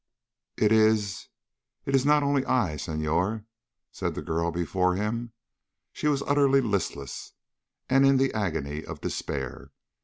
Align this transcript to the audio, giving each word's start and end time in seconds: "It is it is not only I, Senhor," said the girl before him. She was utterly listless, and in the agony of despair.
"It 0.57 0.71
is 0.71 1.27
it 1.85 1.93
is 1.93 2.07
not 2.07 2.23
only 2.23 2.43
I, 2.47 2.75
Senhor," 2.75 3.45
said 3.91 4.15
the 4.15 4.23
girl 4.23 4.49
before 4.49 4.95
him. 4.95 5.31
She 5.93 6.07
was 6.07 6.23
utterly 6.25 6.59
listless, 6.59 7.33
and 7.87 8.03
in 8.03 8.17
the 8.17 8.33
agony 8.33 8.83
of 8.83 8.99
despair. 9.01 9.69